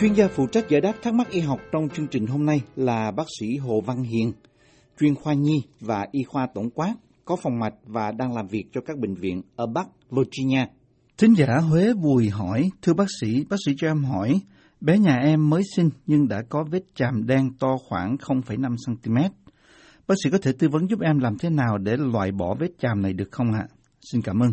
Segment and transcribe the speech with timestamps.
[0.00, 2.60] Chuyên gia phụ trách giải đáp thắc mắc y học trong chương trình hôm nay
[2.76, 4.32] là bác sĩ Hồ Văn Hiền,
[5.00, 8.64] chuyên khoa nhi và y khoa tổng quát, có phòng mạch và đang làm việc
[8.72, 10.66] cho các bệnh viện ở Bắc Virginia.
[11.18, 14.40] Thính giả Huế Bùi hỏi, thưa bác sĩ, bác sĩ cho em hỏi,
[14.80, 19.16] bé nhà em mới sinh nhưng đã có vết chàm đen to khoảng 0,5 cm.
[20.08, 22.70] Bác sĩ có thể tư vấn giúp em làm thế nào để loại bỏ vết
[22.78, 23.66] chàm này được không ạ?
[24.12, 24.52] Xin cảm ơn.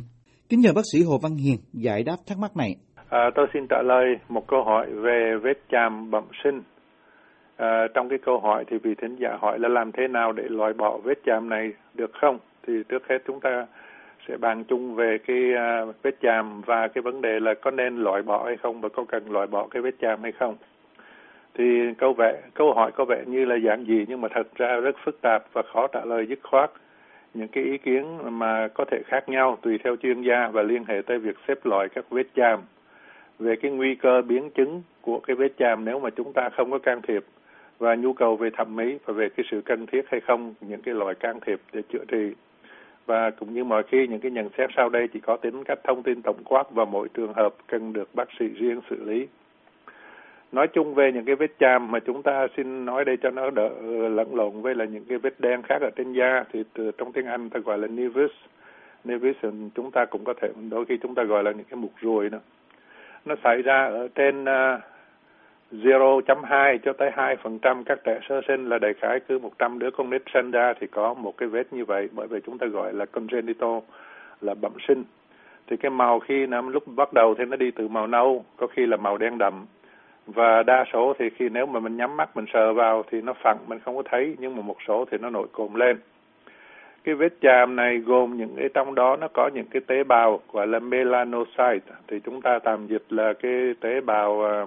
[0.49, 2.75] Kính nhờ bác sĩ Hồ Văn Hiền giải đáp thắc mắc này.
[3.09, 6.61] À, tôi xin trả lời một câu hỏi về vết chàm bẩm sinh.
[7.57, 10.43] À, trong cái câu hỏi thì vị thính giả hỏi là làm thế nào để
[10.49, 12.39] loại bỏ vết chàm này được không?
[12.67, 13.65] Thì trước hết chúng ta
[14.27, 17.97] sẽ bàn chung về cái à, vết chàm và cái vấn đề là có nên
[17.97, 20.55] loại bỏ hay không và có cần loại bỏ cái vết chàm hay không.
[21.53, 24.75] Thì câu vẻ câu hỏi có vẻ như là giản dị nhưng mà thật ra
[24.75, 26.71] rất phức tạp và khó trả lời dứt khoát.
[27.33, 30.83] Những cái ý kiến mà có thể khác nhau tùy theo chuyên gia và liên
[30.87, 32.59] hệ tới việc xếp loại các vết chàm
[33.39, 36.71] về cái nguy cơ biến chứng của cái vết chàm nếu mà chúng ta không
[36.71, 37.25] có can thiệp
[37.79, 40.81] và nhu cầu về thẩm mỹ và về cái sự cần thiết hay không những
[40.81, 42.31] cái loại can thiệp để chữa trị
[43.05, 45.79] và cũng như mọi khi những cái nhận xét sau đây chỉ có tính cách
[45.83, 49.27] thông tin tổng quát và mỗi trường hợp cần được bác sĩ riêng xử lý.
[50.51, 53.49] Nói chung về những cái vết chàm mà chúng ta xin nói đây cho nó
[53.49, 53.69] đỡ
[54.09, 57.11] lẫn lộn với là những cái vết đen khác ở trên da thì từ, trong
[57.11, 58.31] tiếng Anh ta gọi là nevus.
[59.03, 59.35] Nevus
[59.75, 62.29] chúng ta cũng có thể đôi khi chúng ta gọi là những cái mục ruồi
[62.29, 62.39] nữa
[63.25, 64.81] nó xảy ra ở trên à, uh,
[65.71, 70.09] 0.2 cho tới 2% các trẻ sơ sinh là đại khái cứ 100 đứa con
[70.09, 72.93] nít sinh ra thì có một cái vết như vậy bởi vì chúng ta gọi
[72.93, 73.79] là congenital
[74.41, 75.03] là bẩm sinh.
[75.67, 78.67] Thì cái màu khi nó lúc bắt đầu thì nó đi từ màu nâu, có
[78.67, 79.65] khi là màu đen đậm.
[80.27, 83.33] Và đa số thì khi nếu mà mình nhắm mắt mình sờ vào thì nó
[83.33, 85.97] phẳng mình không có thấy nhưng mà một số thì nó nổi cộm lên
[87.05, 90.39] cái vết chàm này gồm những cái trong đó nó có những cái tế bào
[90.53, 91.95] gọi là melanocyte.
[92.07, 94.65] Thì chúng ta tạm dịch là cái tế bào à,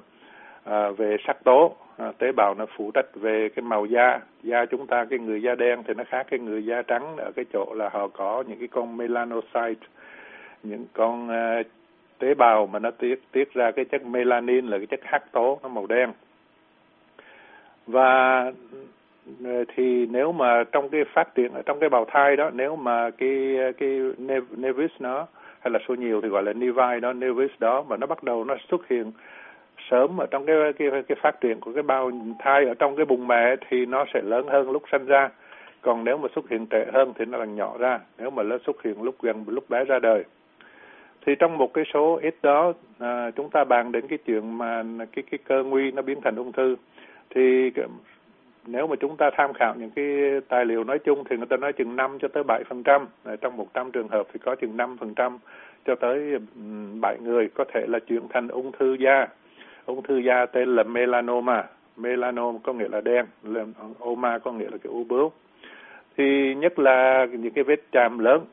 [0.64, 4.20] à, về sắc tố à, tế bào nó phụ trách về cái màu da.
[4.42, 7.16] Da chúng ta cái người da đen thì nó khác cái người da trắng.
[7.16, 9.86] Ở cái chỗ là họ có những cái con melanocyte
[10.62, 11.62] những con à,
[12.18, 15.58] tế bào mà nó tiết tiết ra cái chất melanin là cái chất hắc tố
[15.62, 16.12] nó màu đen.
[17.86, 18.44] Và
[19.44, 22.76] Ờ, thì nếu mà trong cái phát triển ở trong cái bào thai đó nếu
[22.76, 24.00] mà cái cái
[24.56, 25.26] nevis nó
[25.60, 28.44] hay là số nhiều thì gọi là nevi đó nevis đó mà nó bắt đầu
[28.44, 29.12] nó xuất hiện
[29.90, 33.06] sớm ở trong cái cái cái phát triển của cái bào thai ở trong cái
[33.06, 35.28] bụng mẹ thì nó sẽ lớn hơn lúc sinh ra.
[35.82, 38.58] Còn nếu mà xuất hiện trễ hơn thì nó là nhỏ ra nếu mà nó
[38.66, 40.24] xuất hiện lúc gần lúc bé ra đời.
[41.26, 44.82] Thì trong một cái số ít đó à, chúng ta bàn đến cái chuyện mà
[45.12, 46.76] cái cái cơ nguy nó biến thành ung thư.
[47.30, 47.70] Thì
[48.66, 50.06] nếu mà chúng ta tham khảo những cái
[50.48, 53.06] tài liệu nói chung thì người ta nói chừng 5 cho tới 7 phần trăm.
[53.40, 55.38] Trong 100 trường hợp thì có chừng 5 phần trăm
[55.86, 56.38] cho tới
[57.00, 59.26] 7 người có thể là chuyển thành ung thư da.
[59.86, 61.64] Ung thư da tên là melanoma.
[61.96, 63.26] Melanoma có nghĩa là đen
[63.98, 65.32] oma có nghĩa là cái u bướu.
[66.16, 68.44] Thì nhất là những cái vết chàm lớn.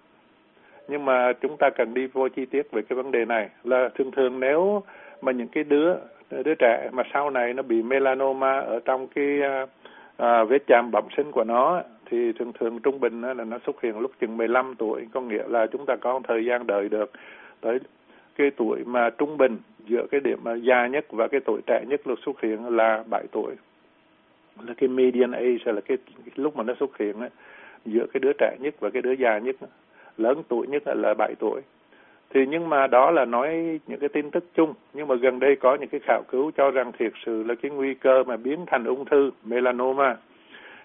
[0.88, 3.90] Nhưng mà chúng ta cần đi vô chi tiết về cái vấn đề này là
[3.96, 4.84] thường thường nếu
[5.22, 5.96] mà những cái đứa
[6.32, 9.70] đứa trẻ mà sau này nó bị melanoma ở trong cái uh,
[10.18, 13.82] à, vết chạm bẩm sinh của nó thì thường thường trung bình là nó xuất
[13.82, 15.08] hiện lúc chừng 15 tuổi.
[15.14, 17.12] Có nghĩa là chúng ta có thời gian đợi được
[17.62, 17.80] tới
[18.36, 21.84] cái tuổi mà trung bình giữa cái điểm mà già nhất và cái tuổi trẻ
[21.88, 23.56] nhất lúc xuất hiện là 7 tuổi.
[24.68, 27.30] Là cái median age là cái, cái lúc mà nó xuất hiện ấy,
[27.86, 29.56] giữa cái đứa trẻ nhất và cái đứa già nhất
[30.18, 31.62] lớn tuổi nhất là 7 tuổi
[32.30, 34.74] thì nhưng mà đó là nói những cái tin tức chung.
[34.94, 37.72] Nhưng mà gần đây có những cái khảo cứu cho rằng thiệt sự là cái
[37.72, 40.16] nguy cơ mà biến thành ung thư melanoma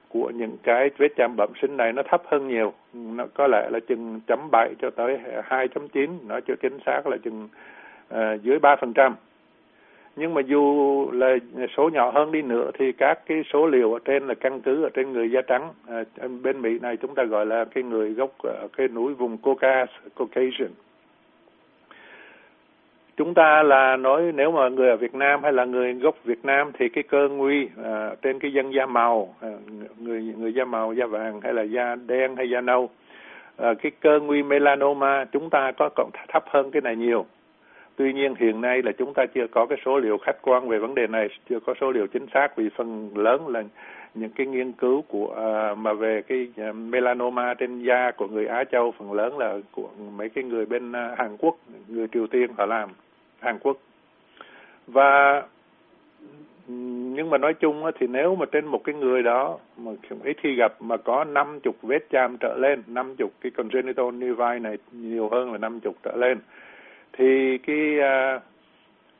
[0.08, 2.72] của những cái vết chạm bẩm sinh này nó thấp hơn nhiều.
[2.92, 6.78] Nó có lẽ là chừng chấm bảy cho tới hai chấm chín nói cho chính
[6.86, 7.48] xác là chừng
[8.14, 9.14] uh, dưới ba phần trăm.
[10.16, 11.36] Nhưng mà dù là
[11.76, 14.82] số nhỏ hơn đi nữa thì các cái số liệu ở trên là căn cứ
[14.82, 15.72] ở trên người da trắng.
[15.88, 16.02] À,
[16.42, 19.94] bên Mỹ này chúng ta gọi là cái người gốc ở cái núi vùng Caucasus
[20.16, 20.70] Caucasian
[23.16, 26.44] chúng ta là nói nếu mà người ở Việt Nam hay là người gốc Việt
[26.44, 29.48] Nam thì cái cơ nguy à, trên cái dân da màu à,
[29.98, 32.90] người người da màu da vàng hay là da đen hay da nâu
[33.56, 37.26] à, cái cơ nguy melanoma chúng ta có còn thấp hơn cái này nhiều
[38.00, 40.78] tuy nhiên hiện nay là chúng ta chưa có cái số liệu khách quan về
[40.78, 43.62] vấn đề này chưa có số liệu chính xác vì phần lớn là
[44.14, 48.46] những cái nghiên cứu của à, mà về cái à, melanoma trên da của người
[48.46, 51.56] Á Châu phần lớn là của mấy cái người bên à, Hàn Quốc
[51.88, 52.88] người Triều Tiên họ làm
[53.40, 53.76] Hàn Quốc.
[54.86, 55.42] Và
[57.14, 59.90] nhưng mà nói chung thì nếu mà trên một cái người đó mà
[60.24, 64.10] ít khi gặp mà có năm chục vết chạm trở lên, năm chục cái congenital
[64.12, 66.38] nevi này nhiều hơn là năm chục trở lên,
[67.12, 68.40] thì cái à,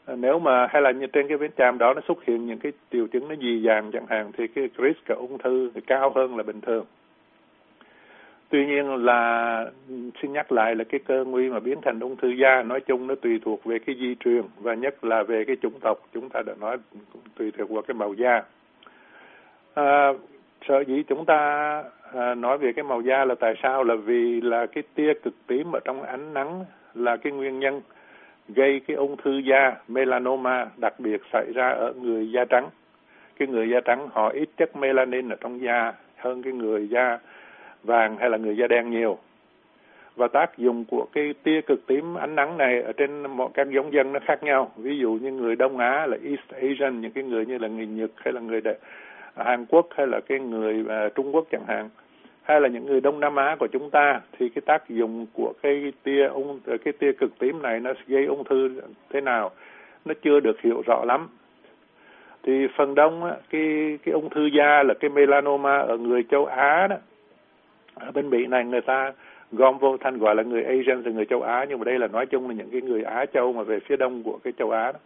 [0.06, 2.58] à, nếu mà hay là như trên cái vết chàm đó nó xuất hiện những
[2.58, 5.80] cái triệu chứng nó dì dàng chẳng hạn thì cái risk của ung thư thì
[5.80, 6.84] cao hơn là bình thường.
[8.50, 9.64] Tuy nhiên là
[10.22, 13.06] xin nhắc lại là cái cơ nguy mà biến thành ung thư da nói chung
[13.06, 15.98] nó tùy thuộc về cái di truyền và nhất là về cái chủng tộc.
[16.14, 16.76] Chúng ta đã nói
[17.38, 18.42] tùy thuộc vào cái màu da.
[19.74, 20.12] À,
[20.68, 21.36] sở dĩ chúng ta
[22.14, 23.84] à, nói về cái màu da là tại sao?
[23.84, 26.64] Là vì là cái tia cực tím ở trong ánh nắng
[26.94, 27.80] là cái nguyên nhân
[28.48, 32.68] gây cái ung thư da melanoma đặc biệt xảy ra ở người da trắng.
[33.38, 37.18] Cái người da trắng họ ít chất melanin ở trong da hơn cái người da
[37.82, 39.18] vàng hay là người da đen nhiều.
[40.16, 43.70] Và tác dụng của cái tia cực tím ánh nắng này ở trên mọi các
[43.70, 44.72] giống dân nó khác nhau.
[44.76, 47.86] Ví dụ như người đông á là east asian những cái người như là người
[47.86, 48.60] nhật hay là người
[49.36, 51.88] hàn quốc hay là cái người uh, trung quốc chẳng hạn
[52.42, 55.52] hay là những người đông nam á của chúng ta, thì cái tác dụng của
[55.62, 59.50] cái tia ung, cái tia cực tím này nó gây ung thư thế nào,
[60.04, 61.28] nó chưa được hiểu rõ lắm
[62.42, 66.86] thì phần đông cái cái ung thư da là cái melanoma ở người châu Á
[66.86, 66.96] đó
[67.94, 69.12] ở bên Mỹ này người ta
[69.52, 72.06] gom vô thành gọi là người Asian thì người châu Á, nhưng mà đây là
[72.06, 74.70] nói chung là những cái người Á châu mà về phía đông của cái châu
[74.70, 74.98] Á đó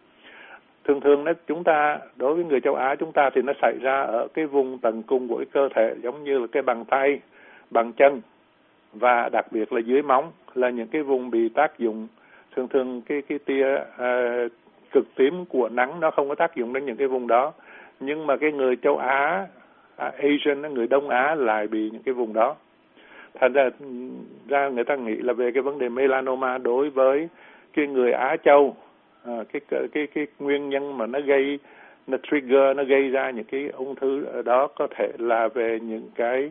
[0.84, 3.74] thường thường nó chúng ta đối với người châu Á chúng ta thì nó xảy
[3.82, 6.84] ra ở cái vùng tầng cung của cái cơ thể giống như là cái bàn
[6.84, 7.20] tay
[7.70, 8.20] bàn chân
[8.92, 12.08] và đặc biệt là dưới móng là những cái vùng bị tác dụng.
[12.56, 14.52] Thường thường cái cái tia uh,
[14.92, 17.52] cực tím của nắng nó không có tác dụng đến những cái vùng đó.
[18.00, 19.46] Nhưng mà cái người châu Á
[20.06, 22.56] uh, Asian người Đông Á lại bị những cái vùng đó.
[23.40, 23.70] Thành ra
[24.48, 27.28] ra người ta nghĩ là về cái vấn đề melanoma đối với
[27.72, 28.76] cái người Á Châu
[29.24, 31.58] à, cái, cái cái cái nguyên nhân mà nó gây
[32.06, 36.10] nó trigger nó gây ra những cái ung thư đó có thể là về những
[36.14, 36.50] cái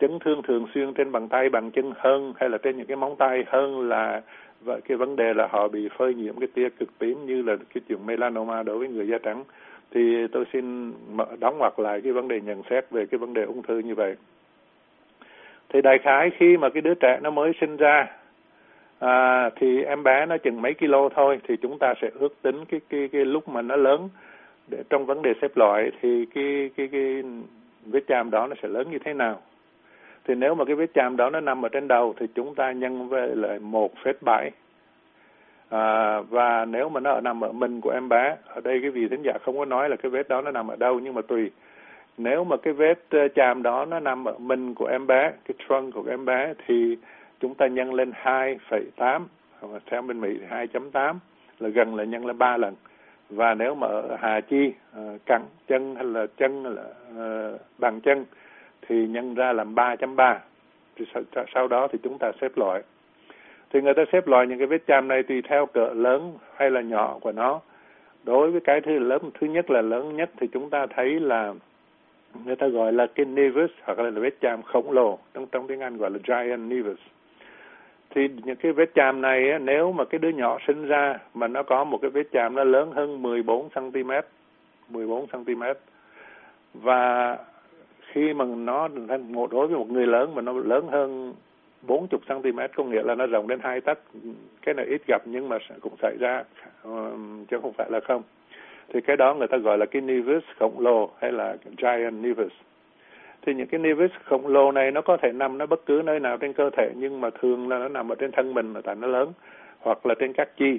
[0.00, 2.96] chấn thương thường xuyên trên bàn tay bàn chân hơn hay là trên những cái
[2.96, 4.22] móng tay hơn là
[4.64, 7.56] và cái vấn đề là họ bị phơi nhiễm cái tia cực tím như là
[7.56, 9.44] cái chuyện melanoma đối với người da trắng.
[9.90, 10.92] Thì tôi xin
[11.40, 13.94] đóng ngoặc lại cái vấn đề nhận xét về cái vấn đề ung thư như
[13.94, 14.14] vậy.
[15.68, 18.06] Thì đại khái khi mà cái đứa trẻ nó mới sinh ra
[19.02, 22.64] à, thì em bé nó chừng mấy kilo thôi thì chúng ta sẽ ước tính
[22.64, 24.08] cái cái cái lúc mà nó lớn
[24.68, 27.22] để trong vấn đề xếp loại thì cái cái cái
[27.86, 29.40] vết chàm đó nó sẽ lớn như thế nào.
[30.24, 32.72] Thì nếu mà cái vết chàm đó nó nằm ở trên đầu thì chúng ta
[32.72, 34.50] nhân với lại một phết bảy
[35.68, 39.08] à, và nếu mà nó nằm ở mình của em bé ở đây cái vị
[39.08, 41.22] thính giả không có nói là cái vết đó nó nằm ở đâu nhưng mà
[41.22, 41.50] tùy.
[42.18, 45.54] Nếu mà cái vết ờ, chàm đó nó nằm ở mình của em bé cái
[45.68, 46.96] trunk của em bé thì
[47.42, 49.22] chúng ta nhân lên 2,8
[49.60, 51.14] hoặc theo bên Mỹ thì 2.8
[51.58, 52.74] là gần là nhân lên ba lần.
[53.30, 57.60] Và nếu mà ở hà chi uh, cẳng chân hay là chân hay là uh,
[57.78, 58.24] bàn chân
[58.88, 60.38] thì nhân ra làm 3.3
[60.96, 62.82] thì sau, sau đó thì chúng ta xếp loại.
[63.70, 66.70] Thì người ta xếp loại những cái vết chàm này tùy theo cỡ lớn hay
[66.70, 67.60] là nhỏ của nó.
[68.24, 71.54] Đối với cái thứ lớn thứ nhất là lớn nhất thì chúng ta thấy là
[72.44, 75.18] người ta gọi là cái nevus hoặc là vết chàm khổng lồ.
[75.34, 76.98] Trong trong tiếng Anh gọi là giant nevus
[78.14, 81.62] thì những cái vết chàm này nếu mà cái đứa nhỏ sinh ra mà nó
[81.62, 84.10] có một cái vết chàm nó lớn hơn 14 cm
[84.88, 85.62] 14 cm
[86.74, 87.36] và
[88.12, 88.88] khi mà nó
[89.28, 91.34] một, đối với một người lớn mà nó lớn hơn
[91.82, 93.98] 40 cm có nghĩa là nó rộng đến hai tấc,
[94.62, 96.44] cái này ít gặp nhưng mà cũng xảy ra
[97.50, 98.22] chứ không phải là không.
[98.88, 102.52] Thì cái đó người ta gọi là cái nevus khổng lồ hay là giant nevus
[103.46, 106.20] thì những cái nevus khổng lồ này nó có thể nằm nó bất cứ nơi
[106.20, 108.80] nào trên cơ thể nhưng mà thường là nó nằm ở trên thân mình là
[108.84, 109.32] tại nó lớn
[109.80, 110.78] hoặc là trên các chi.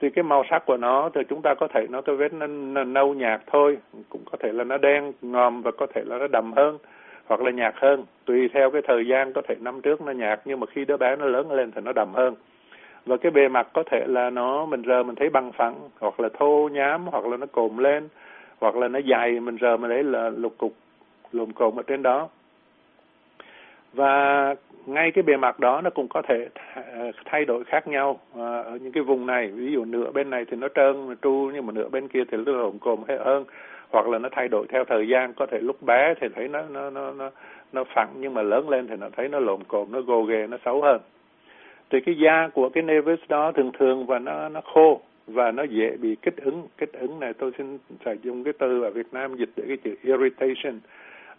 [0.00, 2.46] Thì cái màu sắc của nó thì chúng ta có thể nó cái vết nó,
[2.46, 6.18] nó nâu nhạt thôi cũng có thể là nó đen ngòm và có thể là
[6.18, 6.78] nó đậm hơn
[7.26, 8.04] hoặc là nhạt hơn.
[8.24, 10.96] Tùy theo cái thời gian có thể năm trước nó nhạt nhưng mà khi đứa
[10.96, 12.34] bé nó lớn lên thì nó đậm hơn.
[13.06, 16.20] Và cái bề mặt có thể là nó mình rờ mình thấy bằng phẳng hoặc
[16.20, 18.08] là thô nhám hoặc là nó cồm lên
[18.60, 20.72] hoặc là nó dày mình rờ mình thấy là lục cục
[21.32, 22.28] lồm cồm ở trên đó.
[23.92, 24.54] Và
[24.86, 26.48] ngay cái bề mặt đó nó cũng có thể
[27.24, 29.48] thay đổi khác nhau à, ở những cái vùng này.
[29.48, 32.38] Ví dụ nửa bên này thì nó trơn tru nhưng mà nửa bên kia thì
[32.46, 33.44] nó lộn cồn hơn
[33.90, 35.32] hoặc là nó thay đổi theo thời gian.
[35.32, 37.30] Có thể lúc bé thì thấy nó nó nó nó
[37.72, 40.46] nó phẳng nhưng mà lớn lên thì nó thấy nó lộn cộm nó gồ ghề
[40.46, 41.00] nó xấu hơn.
[41.90, 45.62] Thì cái da của cái nevus đó thường thường và nó nó khô và nó
[45.62, 46.68] dễ bị kích ứng.
[46.78, 49.76] Kích ứng này tôi xin sử dụng cái từ ở Việt Nam dịch để cái
[49.76, 50.80] chữ irritation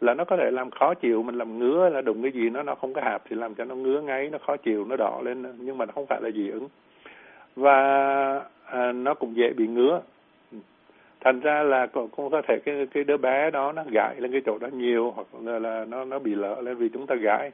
[0.04, 2.64] là nó có thể làm khó chịu mình làm ngứa là đụng cái gì nó
[2.64, 5.22] nó không có hạp thì làm cho nó ngứa ngáy nó khó chịu nó đỏ
[5.24, 6.68] lên nhưng mà nó không phải là dị ứng.
[7.56, 7.76] Và
[8.66, 10.02] à, nó cũng dễ bị ngứa.
[11.22, 14.42] Thành ra là cũng, có thể cái cái đứa bé đó nó gãi lên cái
[14.46, 17.52] chỗ đó nhiều hoặc là, là nó nó bị lỡ lên vì chúng ta gãi.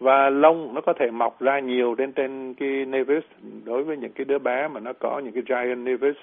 [0.00, 3.24] Và lông nó có thể mọc ra nhiều trên trên cái nevus.
[3.64, 6.16] Đối với những cái đứa bé mà nó có những cái giant nevus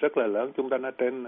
[0.00, 1.26] rất là lớn chúng ta nó trên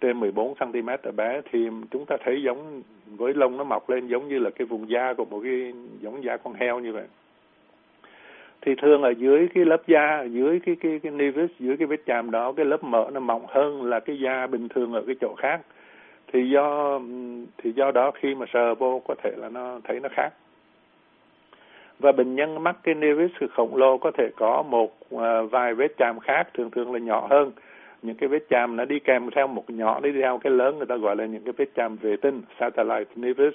[0.00, 2.82] trên 14 cm ở bé thì chúng ta thấy giống
[3.16, 6.24] với lông nó mọc lên giống như là cái vùng da của một cái giống
[6.24, 7.04] da con heo như vậy.
[8.60, 11.86] Thì thường ở dưới cái lớp da ở dưới cái cái cái nevus dưới cái
[11.86, 15.02] vết chàm đó, cái lớp mỡ nó mỏng hơn là cái da bình thường ở
[15.06, 15.60] cái chỗ khác.
[16.32, 17.00] Thì do
[17.58, 20.30] thì do đó khi mà sờ vô có thể là nó thấy nó khác.
[21.98, 25.92] Và bệnh nhân mắc cái nevus khổng lồ có thể có một à, vài vết
[25.98, 27.52] chàm khác, thường thường là nhỏ hơn
[28.02, 30.86] những cái vết chạm nó đi kèm theo một nhỏ đi theo cái lớn, người
[30.86, 33.54] ta gọi là những cái vết chạm vệ tinh, satellite nevus.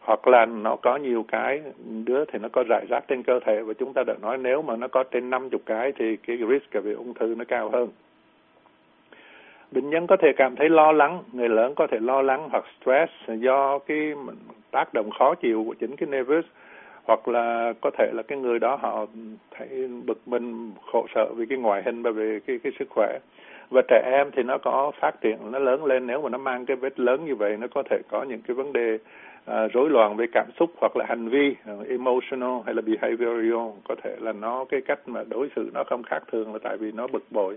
[0.00, 1.62] Hoặc là nó có nhiều cái,
[2.04, 3.62] đứa thì nó có rải rác trên cơ thể.
[3.62, 6.84] Và chúng ta đã nói nếu mà nó có trên 50 cái thì cái risk
[6.84, 7.88] về ung thư nó cao hơn.
[9.72, 12.64] Bệnh nhân có thể cảm thấy lo lắng, người lớn có thể lo lắng hoặc
[12.80, 14.12] stress do cái
[14.70, 16.44] tác động khó chịu của chính cái nervous
[17.10, 19.06] hoặc là có thể là cái người đó họ
[19.50, 23.18] thấy bực mình khổ sở vì cái ngoại hình và về cái cái sức khỏe.
[23.70, 26.06] Và trẻ em thì nó có phát triển nó lớn lên.
[26.06, 28.54] Nếu mà nó mang cái vết lớn như vậy nó có thể có những cái
[28.54, 28.98] vấn đề
[29.44, 33.68] à, rối loạn về cảm xúc hoặc là hành vi uh, emotional hay là behavioral.
[33.88, 36.76] Có thể là nó cái cách mà đối xử nó không khác thường là tại
[36.76, 37.56] vì nó bực bội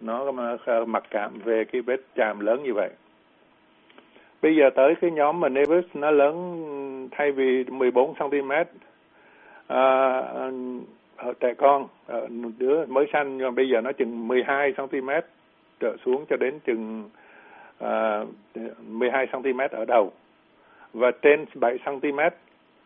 [0.00, 0.32] nó
[0.66, 2.90] à, mặc cảm về cái vết chàm lớn như vậy.
[4.42, 6.34] Bây giờ tới cái nhóm mà nevus nó lớn
[7.10, 8.52] thay vì 14 cm
[9.72, 15.10] à, trẻ con ờ, đứa mới sanh nhưng bây giờ nó chừng 12 cm
[15.80, 17.10] trở xuống cho đến chừng
[17.78, 18.24] à,
[18.88, 20.12] 12 cm ở đầu.
[20.92, 22.18] Và trên 7 cm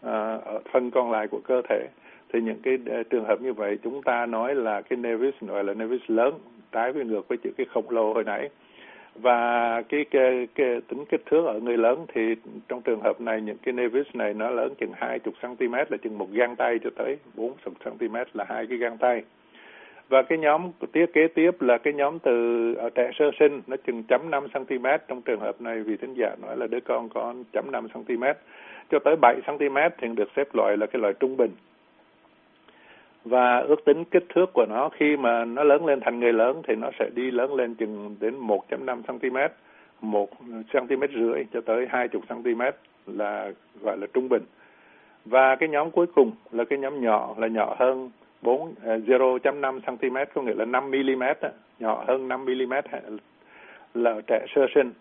[0.02, 1.88] à, ở phần còn lại của cơ thể.
[2.33, 2.78] Thì những cái
[3.11, 6.35] trường hợp như vậy chúng ta nói là cái nevus gọi là nevus lớn
[6.73, 8.49] trái với ngược với chữ cái khổng lồ hồi nãy
[9.20, 12.35] và cái, cái, cái tính kích thước ở người lớn thì
[12.68, 16.18] trong trường hợp này những cái nevus này nó lớn chừng 20 cm là chừng
[16.18, 19.23] một gang tay cho tới 40 cm là hai cái gang tay.
[20.08, 23.76] Và cái nhóm tiếp kế tiếp là cái nhóm từ ở trẻ sơ sinh nó
[23.87, 27.08] chừng chấm năm cm trong trường hợp này vì thính giả nói là đứa con
[27.08, 28.25] có chấm năm cm
[28.90, 31.50] cho tới 7 cm thì được xếp loại là cái loại trung bình
[33.28, 36.62] và ước tính kích thước của nó khi mà nó lớn lên thành người lớn
[36.68, 39.37] thì nó sẽ đi lớn lên chừng đến 1.5 cm,
[40.00, 40.30] 1
[40.73, 42.62] cm rưỡi cho tới 20 cm
[43.06, 43.52] là
[43.83, 44.42] gọi là trung bình.
[45.25, 48.11] Và cái nhóm cuối cùng là cái nhóm nhỏ là nhỏ hơn
[48.42, 51.23] 4 0.5 cm có nghĩa là 5 mm
[51.78, 52.75] nhỏ hơn 5 mm
[53.95, 54.92] là trẻ sơ sinh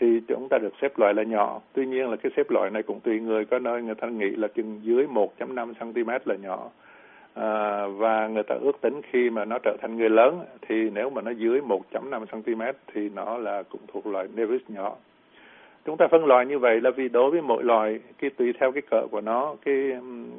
[0.00, 1.60] thì chúng ta được xếp loại là nhỏ.
[1.72, 4.30] Tuy nhiên là cái xếp loại này cũng tùy người, có nơi người ta nghĩ
[4.30, 6.70] là chừng dưới 1.5 cm là nhỏ
[7.34, 11.10] à, và người ta ước tính khi mà nó trở thành người lớn thì nếu
[11.10, 12.62] mà nó dưới 1.5 cm
[12.94, 14.96] thì nó là cũng thuộc loại nevus nhỏ.
[15.84, 18.72] Chúng ta phân loại như vậy là vì đối với mỗi loại cái tùy theo
[18.72, 19.92] cái cỡ của nó cái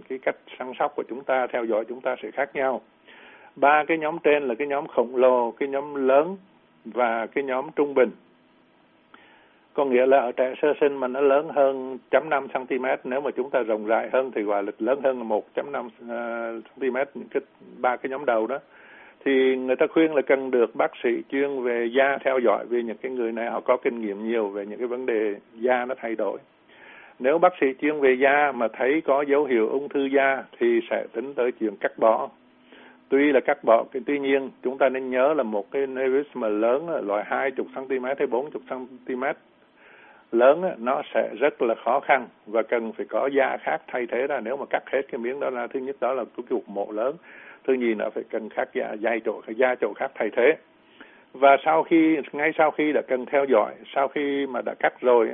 [0.09, 2.81] cái cách săn sóc của chúng ta theo dõi chúng ta sẽ khác nhau.
[3.55, 6.37] Ba cái nhóm trên là cái nhóm khổng lồ cái nhóm lớn
[6.85, 8.09] và cái nhóm trung bình
[9.75, 13.21] có nghĩa là ở trẻ sơ sinh mà nó lớn hơn chấm năm cm nếu
[13.21, 16.51] mà chúng ta rộng rãi hơn thì gọi là lớn hơn một chấm năm ờ,
[16.75, 17.41] cm những cái
[17.77, 18.59] ba cái nhóm đầu đó.
[19.25, 22.83] Thì người ta khuyên là cần được bác sĩ chuyên về da theo dõi vì
[22.83, 25.85] những cái người này họ có kinh nghiệm nhiều về những cái vấn đề da
[25.85, 26.39] nó thay đổi.
[27.19, 30.79] Nếu bác sĩ chuyên về da mà thấy có dấu hiệu ung thư da thì
[30.89, 32.29] sẽ tính tới chuyện cắt bỏ.
[33.09, 36.25] Tuy là cắt bỏ cái tuy nhiên chúng ta nên nhớ là một cái nevus
[36.33, 38.61] mà lớn loại 20 cm hay 40
[39.05, 39.23] cm
[40.35, 44.07] lớn á, nó sẽ rất là khó khăn và cần phải có da khác thay
[44.11, 44.39] thế ra.
[44.39, 46.91] Nếu mà cắt hết cái miếng đó ra thứ nhất đó là cái cuộc mộ
[46.91, 47.15] lớn
[47.67, 50.57] thứ nhì là phải cần khác da dây chỗ da chỗ khác thay thế.
[51.33, 55.01] Và sau khi ngay sau khi đã cần theo dõi sau khi mà đã cắt
[55.01, 55.29] rồi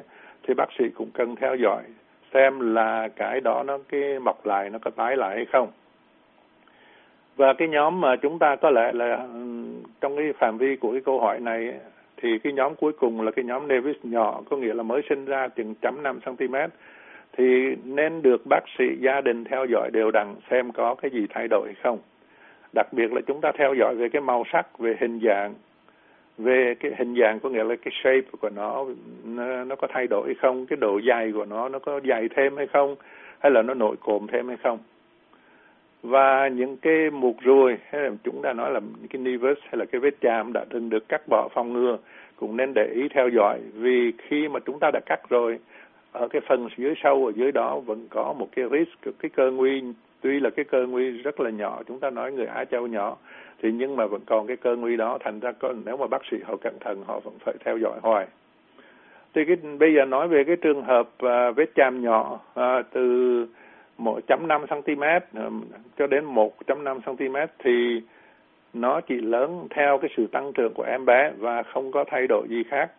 [0.47, 1.83] thì bác sĩ cũng cần theo dõi
[2.33, 5.67] xem là cái đó nó cái mọc lại nó có tái lại hay không.
[7.35, 9.65] Và cái nhóm mà chúng ta có lẽ là ừ,
[10.01, 11.73] trong cái phạm vi của cái câu hỏi này
[12.21, 15.25] thì cái nhóm cuối cùng là cái nhóm nevus nhỏ có nghĩa là mới sinh
[15.25, 16.55] ra chừng chấm năm cm
[17.37, 21.27] thì nên được bác sĩ gia đình theo dõi đều đặn xem có cái gì
[21.29, 21.99] thay đổi hay không.
[22.75, 25.53] Đặc biệt là chúng ta theo dõi về cái màu sắc về hình dạng
[26.37, 28.85] về cái hình dạng có nghĩa là cái shape của nó
[29.23, 32.29] nó, nó có thay đổi hay không cái độ dày của nó nó có dày
[32.35, 32.95] thêm hay không
[33.39, 34.79] hay là nó nổi cộm thêm hay không
[36.03, 38.79] và những cái mục ruồi hay là chúng ta nói là
[39.09, 41.97] cái nevus hay là cái vết chàm đã từng được cắt bỏ phòng ngừa
[42.35, 43.59] cũng nên để ý theo dõi.
[43.73, 45.59] Vì khi mà chúng ta đã cắt rồi
[46.11, 49.51] ở cái phần dưới sâu ở dưới đó vẫn có một cái risk cái cơ
[49.51, 49.83] nguy.
[50.21, 53.17] Tuy là cái cơ nguy rất là nhỏ chúng ta nói người Á Châu nhỏ
[53.61, 55.17] thì nhưng mà vẫn còn cái cơ nguy đó.
[55.23, 57.99] Thành ra có nếu mà bác sĩ họ cẩn thận họ vẫn phải theo dõi
[58.01, 58.27] hoài.
[59.33, 63.45] Thì cái bây giờ nói về cái trường hợp à, vết chàm nhỏ à, từ
[64.03, 65.03] 1.5 cm
[65.97, 68.01] cho đến 1.5 cm thì
[68.73, 72.27] nó chỉ lớn theo cái sự tăng trưởng của em bé và không có thay
[72.27, 72.91] đổi gì khác.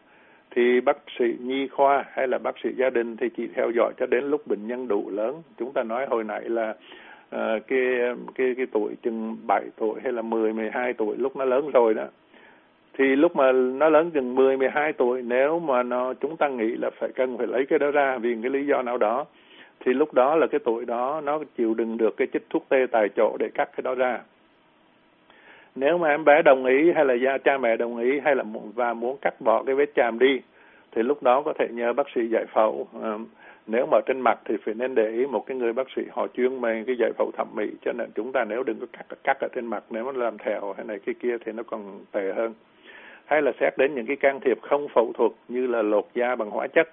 [0.50, 3.92] Thì bác sĩ nhi khoa hay là bác sĩ gia đình thì chỉ theo dõi
[3.98, 5.42] cho đến lúc bệnh nhân đủ lớn.
[5.58, 6.70] Chúng ta nói hồi nãy là
[7.36, 7.80] uh, cái
[8.34, 11.94] cái cái tuổi chừng 7 tuổi hay là 10 12 tuổi lúc nó lớn rồi
[11.94, 12.04] đó.
[12.98, 16.76] Thì lúc mà nó lớn chừng 10 12 tuổi nếu mà nó chúng ta nghĩ
[16.76, 19.26] là phải cần phải lấy cái đó ra vì cái lý do nào đó
[19.84, 22.86] thì lúc đó là cái tuổi đó nó chịu đựng được cái chích thuốc tê
[22.92, 24.20] tại chỗ để cắt cái đó ra.
[25.74, 28.44] Nếu mà em bé đồng ý hay là gia cha mẹ đồng ý hay là
[28.74, 30.40] và muốn cắt bỏ cái vết chàm đi
[30.92, 32.88] thì lúc đó có thể nhờ bác sĩ giải phẫu.
[33.02, 33.18] À,
[33.66, 36.26] nếu mà trên mặt thì phải nên để ý một cái người bác sĩ họ
[36.26, 37.70] chuyên về cái giải phẫu thẩm mỹ.
[37.84, 40.38] Cho nên chúng ta nếu đừng có cắt cắt ở trên mặt nếu mà làm
[40.38, 42.54] thẹo hay này cái kia thì nó còn tệ hơn.
[43.24, 46.34] Hay là xét đến những cái can thiệp không phẫu thuật như là lột da
[46.34, 46.88] bằng hóa chất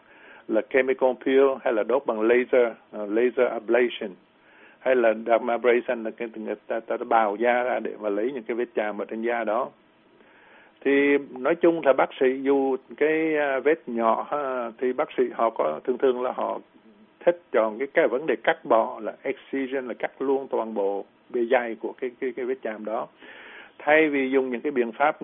[0.49, 2.67] là chemical peel hay là đốt bằng laser
[3.03, 4.09] uh, laser ablation.
[4.79, 8.31] Hay là dermabrasion là cái người ta, ta, ta bào da ra để mà lấy
[8.31, 9.69] những cái vết chàm ở trên da đó.
[10.81, 14.27] Thì nói chung là bác sĩ dù cái à, vết nhỏ
[14.77, 16.59] thì bác sĩ họ có thường thường là họ
[17.25, 21.05] thích chọn cái cái vấn đề cắt bỏ là excision là cắt luôn toàn bộ
[21.29, 23.07] bề dày của cái cái cái vết chàm đó.
[23.79, 25.17] Thay vì dùng những cái biện pháp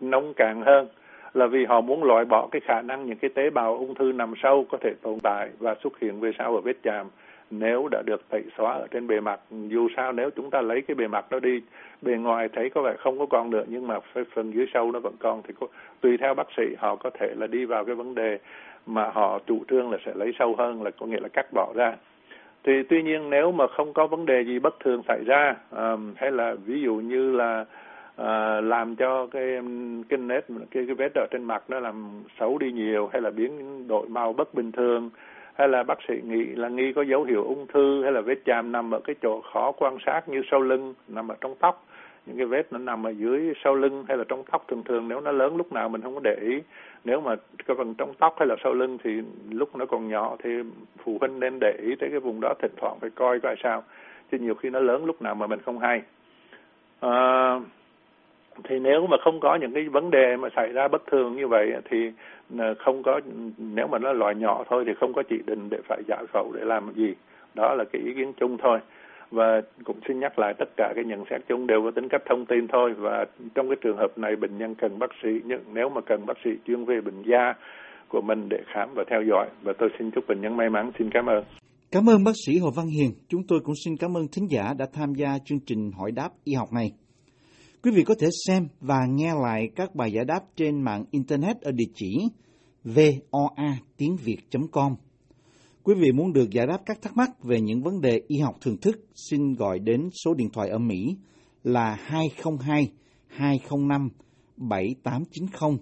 [0.00, 0.88] nông cạn hơn
[1.34, 4.12] là vì họ muốn loại bỏ cái khả năng những cái tế bào ung thư
[4.12, 7.06] nằm sâu có thể tồn tại và xuất hiện về sau ở vết chàm
[7.50, 9.40] nếu đã được tẩy xóa ở trên bề mặt.
[9.50, 11.60] Dù sao nếu chúng ta lấy cái bề mặt đó đi
[12.02, 13.98] bề ngoài thấy có vẻ không có còn nữa nhưng mà
[14.34, 15.66] phần dưới sâu nó vẫn còn thì có,
[16.00, 18.38] tùy theo bác sĩ họ có thể là đi vào cái vấn đề
[18.86, 21.72] mà họ chủ trương là sẽ lấy sâu hơn là có nghĩa là cắt bỏ
[21.74, 21.96] ra.
[22.64, 26.14] Thì tuy nhiên nếu mà không có vấn đề gì bất thường xảy ra um,
[26.16, 27.64] hay là ví dụ như là
[28.18, 29.58] Ờ, làm cho cái
[30.08, 33.30] cái nét cái cái vết ở trên mặt nó làm xấu đi nhiều hay là
[33.30, 35.10] biến đổi màu bất bình thường
[35.54, 38.38] hay là bác sĩ nghĩ là nghi có dấu hiệu ung thư hay là vết
[38.44, 41.84] chàm nằm ở cái chỗ khó quan sát như sau lưng nằm ở trong tóc.
[42.26, 45.08] Những cái vết nó nằm ở dưới sau lưng hay là trong tóc thường thường
[45.08, 46.62] nếu nó lớn lúc nào mình không có để ý.
[47.04, 49.10] Nếu mà cái phần trong tóc hay là sau lưng thì
[49.50, 50.50] lúc nó còn nhỏ thì
[51.04, 53.82] phụ huynh nên để ý tới cái vùng đó thỉnh thoảng phải coi coi sao.
[54.32, 56.02] Chứ nhiều khi nó lớn lúc nào mà mình không hay.
[57.00, 57.60] À,
[58.64, 61.48] thì nếu mà không có những cái vấn đề mà xảy ra bất thường như
[61.48, 61.96] vậy thì
[62.58, 63.20] ờ, không có,
[63.58, 66.52] nếu mà nó loại nhỏ thôi thì không có chỉ định để phải giải phẫu
[66.54, 67.14] để làm gì.
[67.54, 68.78] Đó là cái ý kiến chung thôi.
[69.30, 72.22] Và cũng xin nhắc lại tất cả cái nhận xét chung đều có tính cách
[72.28, 72.94] thông tin thôi.
[72.98, 76.26] Và trong cái trường hợp này bệnh nhân cần bác sĩ, nhưng nếu mà cần
[76.26, 77.54] bác sĩ chuyên về bệnh da
[78.08, 79.46] của mình để khám và theo dõi.
[79.62, 80.90] Và tôi xin chúc bệnh nhân may mắn.
[80.98, 81.44] Xin cảm ơn.
[81.92, 83.10] Cảm ơn bác sĩ Hồ Văn Hiền.
[83.28, 86.28] Chúng tôi cũng xin cảm ơn thính giả đã tham gia chương trình hỏi đáp
[86.44, 86.88] y học này.
[87.82, 91.60] Quý vị có thể xem và nghe lại các bài giải đáp trên mạng Internet
[91.60, 92.28] ở địa chỉ
[92.84, 94.94] voa tiếng Việt.com.
[95.82, 98.56] Quý vị muốn được giải đáp các thắc mắc về những vấn đề y học
[98.60, 101.16] thường thức, xin gọi đến số điện thoại ở Mỹ
[101.64, 102.92] là 202
[103.26, 104.08] 205
[104.56, 105.78] 7890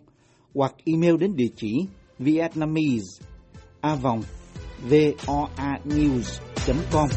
[0.55, 1.87] hoặc email đến địa chỉ
[2.19, 3.27] vietnamese
[3.81, 4.23] a vòng
[4.91, 7.09] voanews.com.